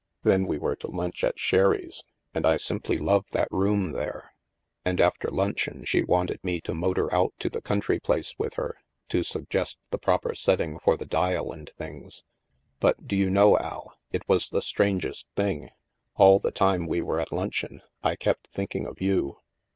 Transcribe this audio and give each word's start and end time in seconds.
Then 0.23 0.47
we 0.47 0.57
were 0.57 0.75
to 0.77 0.89
lunch 0.89 1.23
at 1.23 1.37
Sherry's, 1.37 2.03
and 2.33 2.43
I 2.43 2.57
simply 2.57 2.97
love 2.97 3.29
that 3.33 3.47
room 3.51 3.91
there. 3.91 4.33
And 4.83 4.99
after 4.99 5.29
luncheon 5.29 5.85
she 5.85 6.01
wanted 6.03 6.43
me 6.43 6.59
to 6.61 6.73
motor 6.73 7.13
out 7.13 7.35
to 7.37 7.51
the 7.51 7.61
country 7.61 7.99
place 7.99 8.33
with 8.39 8.55
her, 8.55 8.77
to 9.09 9.21
suggest 9.21 9.77
the 9.91 9.99
proper 9.99 10.33
setting 10.33 10.79
for 10.79 10.97
the 10.97 11.05
dial 11.05 11.51
and 11.51 11.69
things. 11.77 12.23
But, 12.79 13.05
do 13.07 13.15
you 13.15 13.29
know, 13.29 13.59
Al, 13.59 13.95
it 14.11 14.27
was 14.27 14.49
the 14.49 14.63
strangest 14.63 15.27
thing: 15.35 15.69
all 16.15 16.39
the 16.39 16.49
time 16.49 16.87
we 16.87 17.01
were 17.03 17.19
at 17.19 17.31
luncheon, 17.31 17.83
I 18.01 18.15
kept 18.15 18.47
thinking 18.47 18.87
of 18.87 19.01
you." 19.01 19.37